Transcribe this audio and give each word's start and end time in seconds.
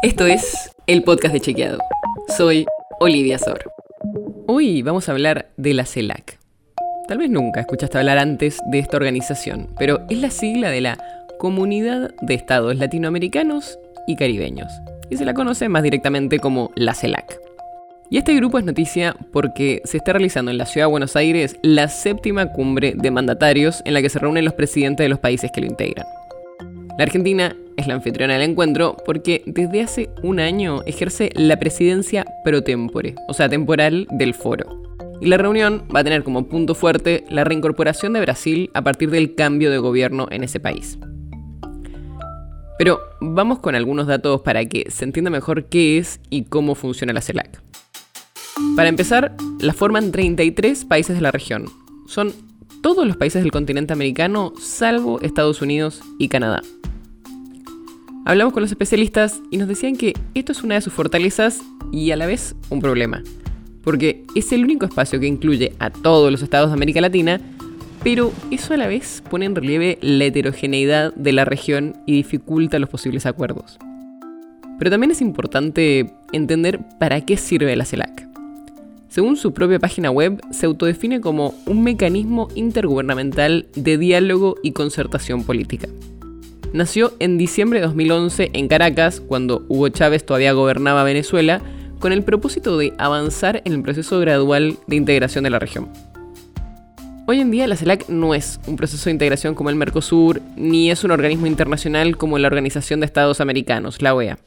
Esto 0.00 0.26
es 0.26 0.70
el 0.86 1.02
podcast 1.02 1.34
de 1.34 1.40
Chequeado. 1.40 1.78
Soy 2.36 2.66
Olivia 3.00 3.36
Sor. 3.36 3.72
Hoy 4.46 4.80
vamos 4.82 5.08
a 5.08 5.12
hablar 5.12 5.50
de 5.56 5.74
la 5.74 5.86
CELAC. 5.86 6.38
Tal 7.08 7.18
vez 7.18 7.28
nunca 7.28 7.58
escuchaste 7.62 7.98
hablar 7.98 8.18
antes 8.18 8.60
de 8.70 8.78
esta 8.78 8.96
organización, 8.96 9.70
pero 9.76 10.06
es 10.08 10.18
la 10.18 10.30
sigla 10.30 10.70
de 10.70 10.82
la 10.82 10.98
Comunidad 11.40 12.14
de 12.20 12.34
Estados 12.34 12.76
Latinoamericanos 12.76 13.76
y 14.06 14.14
Caribeños, 14.14 14.70
y 15.10 15.16
se 15.16 15.24
la 15.24 15.34
conoce 15.34 15.68
más 15.68 15.82
directamente 15.82 16.38
como 16.38 16.70
la 16.76 16.94
CELAC. 16.94 17.40
Y 18.08 18.18
este 18.18 18.36
grupo 18.36 18.60
es 18.60 18.64
noticia 18.64 19.16
porque 19.32 19.82
se 19.84 19.96
está 19.96 20.12
realizando 20.12 20.52
en 20.52 20.58
la 20.58 20.66
ciudad 20.66 20.86
de 20.86 20.92
Buenos 20.92 21.16
Aires 21.16 21.56
la 21.62 21.88
séptima 21.88 22.52
cumbre 22.52 22.94
de 22.96 23.10
mandatarios 23.10 23.82
en 23.84 23.94
la 23.94 24.02
que 24.02 24.10
se 24.10 24.20
reúnen 24.20 24.44
los 24.44 24.54
presidentes 24.54 25.04
de 25.04 25.08
los 25.08 25.18
países 25.18 25.50
que 25.52 25.60
lo 25.60 25.66
integran. 25.66 26.06
La 26.96 27.02
Argentina 27.02 27.56
es 27.78 27.86
la 27.86 27.94
anfitriona 27.94 28.34
del 28.34 28.50
encuentro 28.50 28.96
porque 29.06 29.42
desde 29.46 29.80
hace 29.80 30.10
un 30.22 30.40
año 30.40 30.82
ejerce 30.84 31.30
la 31.34 31.58
presidencia 31.58 32.26
pro 32.44 32.62
tempore, 32.62 33.14
o 33.28 33.32
sea, 33.32 33.48
temporal 33.48 34.06
del 34.10 34.34
foro. 34.34 34.82
Y 35.20 35.26
la 35.26 35.38
reunión 35.38 35.84
va 35.94 36.00
a 36.00 36.04
tener 36.04 36.24
como 36.24 36.48
punto 36.48 36.74
fuerte 36.74 37.24
la 37.30 37.44
reincorporación 37.44 38.12
de 38.12 38.20
Brasil 38.20 38.70
a 38.74 38.82
partir 38.82 39.10
del 39.10 39.34
cambio 39.34 39.70
de 39.70 39.78
gobierno 39.78 40.26
en 40.30 40.44
ese 40.44 40.60
país. 40.60 40.98
Pero 42.78 43.00
vamos 43.20 43.60
con 43.60 43.74
algunos 43.74 44.06
datos 44.06 44.42
para 44.42 44.64
que 44.64 44.90
se 44.90 45.04
entienda 45.04 45.30
mejor 45.30 45.64
qué 45.64 45.98
es 45.98 46.20
y 46.30 46.44
cómo 46.44 46.74
funciona 46.74 47.12
la 47.12 47.20
CELAC. 47.20 47.62
Para 48.76 48.88
empezar, 48.88 49.36
la 49.60 49.72
forman 49.72 50.12
33 50.12 50.84
países 50.84 51.16
de 51.16 51.22
la 51.22 51.30
región. 51.30 51.66
Son 52.06 52.32
todos 52.82 53.06
los 53.06 53.16
países 53.16 53.42
del 53.42 53.52
continente 53.52 53.92
americano 53.92 54.52
salvo 54.60 55.20
Estados 55.20 55.62
Unidos 55.62 56.00
y 56.18 56.28
Canadá. 56.28 56.60
Hablamos 58.28 58.52
con 58.52 58.60
los 58.60 58.70
especialistas 58.70 59.40
y 59.50 59.56
nos 59.56 59.68
decían 59.68 59.96
que 59.96 60.12
esto 60.34 60.52
es 60.52 60.62
una 60.62 60.74
de 60.74 60.82
sus 60.82 60.92
fortalezas 60.92 61.62
y 61.90 62.10
a 62.10 62.16
la 62.16 62.26
vez 62.26 62.54
un 62.68 62.78
problema. 62.78 63.22
Porque 63.82 64.26
es 64.34 64.52
el 64.52 64.64
único 64.64 64.84
espacio 64.84 65.18
que 65.18 65.26
incluye 65.26 65.72
a 65.78 65.88
todos 65.88 66.30
los 66.30 66.42
estados 66.42 66.68
de 66.68 66.74
América 66.74 67.00
Latina, 67.00 67.40
pero 68.04 68.30
eso 68.50 68.74
a 68.74 68.76
la 68.76 68.86
vez 68.86 69.22
pone 69.30 69.46
en 69.46 69.54
relieve 69.54 69.96
la 70.02 70.26
heterogeneidad 70.26 71.14
de 71.14 71.32
la 71.32 71.46
región 71.46 71.96
y 72.04 72.16
dificulta 72.16 72.78
los 72.78 72.90
posibles 72.90 73.24
acuerdos. 73.24 73.78
Pero 74.78 74.90
también 74.90 75.10
es 75.10 75.22
importante 75.22 76.12
entender 76.32 76.80
para 77.00 77.22
qué 77.22 77.38
sirve 77.38 77.74
la 77.76 77.86
CELAC. 77.86 78.28
Según 79.08 79.38
su 79.38 79.54
propia 79.54 79.78
página 79.78 80.10
web, 80.10 80.38
se 80.50 80.66
autodefine 80.66 81.22
como 81.22 81.54
un 81.64 81.82
mecanismo 81.82 82.48
intergubernamental 82.54 83.68
de 83.74 83.96
diálogo 83.96 84.56
y 84.62 84.72
concertación 84.72 85.44
política. 85.44 85.88
Nació 86.72 87.12
en 87.18 87.38
diciembre 87.38 87.80
de 87.80 87.86
2011 87.86 88.50
en 88.52 88.68
Caracas, 88.68 89.20
cuando 89.20 89.64
Hugo 89.68 89.88
Chávez 89.88 90.24
todavía 90.24 90.52
gobernaba 90.52 91.02
Venezuela, 91.02 91.60
con 91.98 92.12
el 92.12 92.22
propósito 92.22 92.78
de 92.78 92.92
avanzar 92.98 93.62
en 93.64 93.72
el 93.72 93.82
proceso 93.82 94.20
gradual 94.20 94.76
de 94.86 94.96
integración 94.96 95.44
de 95.44 95.50
la 95.50 95.58
región. 95.58 95.88
Hoy 97.26 97.40
en 97.40 97.50
día 97.50 97.66
la 97.66 97.76
CELAC 97.76 98.08
no 98.08 98.34
es 98.34 98.60
un 98.66 98.76
proceso 98.76 99.04
de 99.06 99.12
integración 99.12 99.54
como 99.54 99.70
el 99.70 99.76
Mercosur, 99.76 100.40
ni 100.56 100.90
es 100.90 101.04
un 101.04 101.10
organismo 101.10 101.46
internacional 101.46 102.16
como 102.16 102.38
la 102.38 102.46
Organización 102.46 103.00
de 103.00 103.06
Estados 103.06 103.40
Americanos, 103.40 104.00
la 104.00 104.14
OEA 104.14 104.38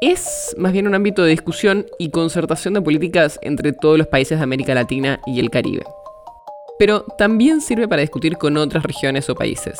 es 0.00 0.54
más 0.58 0.72
bien 0.72 0.86
un 0.86 0.94
ámbito 0.94 1.22
de 1.22 1.30
discusión 1.30 1.86
y 1.98 2.10
concertación 2.10 2.74
de 2.74 2.82
políticas 2.82 3.38
entre 3.42 3.72
todos 3.72 3.96
los 3.96 4.06
países 4.06 4.38
de 4.38 4.44
América 4.44 4.74
Latina 4.74 5.20
y 5.26 5.40
el 5.40 5.50
Caribe. 5.50 5.84
Pero 6.78 7.04
también 7.16 7.60
sirve 7.60 7.88
para 7.88 8.02
discutir 8.02 8.36
con 8.36 8.56
otras 8.58 8.82
regiones 8.82 9.30
o 9.30 9.34
países. 9.34 9.78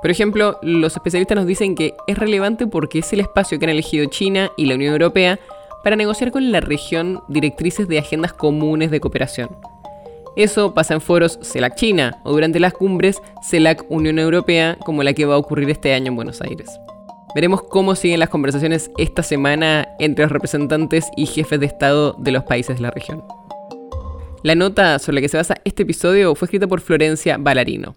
Por 0.00 0.10
ejemplo, 0.10 0.58
los 0.62 0.94
especialistas 0.94 1.36
nos 1.36 1.46
dicen 1.46 1.74
que 1.74 1.94
es 2.06 2.16
relevante 2.16 2.66
porque 2.66 3.00
es 3.00 3.12
el 3.12 3.20
espacio 3.20 3.58
que 3.58 3.66
han 3.66 3.70
elegido 3.70 4.06
China 4.06 4.50
y 4.56 4.66
la 4.66 4.76
Unión 4.76 4.92
Europea 4.92 5.40
para 5.82 5.96
negociar 5.96 6.30
con 6.30 6.52
la 6.52 6.60
región 6.60 7.22
directrices 7.28 7.88
de 7.88 7.98
agendas 7.98 8.32
comunes 8.32 8.90
de 8.90 9.00
cooperación. 9.00 9.50
Eso 10.36 10.72
pasa 10.72 10.94
en 10.94 11.00
foros 11.00 11.40
CELAC 11.42 11.74
China 11.74 12.20
o 12.22 12.30
durante 12.30 12.60
las 12.60 12.72
cumbres 12.72 13.20
CELAC 13.42 13.84
Unión 13.88 14.20
Europea 14.20 14.78
como 14.84 15.02
la 15.02 15.12
que 15.12 15.24
va 15.24 15.34
a 15.34 15.38
ocurrir 15.38 15.68
este 15.68 15.92
año 15.92 16.08
en 16.08 16.16
Buenos 16.16 16.40
Aires. 16.42 16.70
Veremos 17.34 17.62
cómo 17.62 17.96
siguen 17.96 18.20
las 18.20 18.28
conversaciones 18.28 18.90
esta 18.98 19.24
semana 19.24 19.88
entre 19.98 20.24
los 20.24 20.32
representantes 20.32 21.08
y 21.16 21.26
jefes 21.26 21.58
de 21.58 21.66
Estado 21.66 22.14
de 22.18 22.30
los 22.30 22.44
países 22.44 22.76
de 22.76 22.82
la 22.82 22.92
región. 22.92 23.24
La 24.44 24.54
nota 24.54 25.00
sobre 25.00 25.16
la 25.16 25.20
que 25.22 25.28
se 25.28 25.36
basa 25.36 25.56
este 25.64 25.82
episodio 25.82 26.34
fue 26.36 26.46
escrita 26.46 26.68
por 26.68 26.80
Florencia 26.80 27.36
Ballarino. 27.38 27.96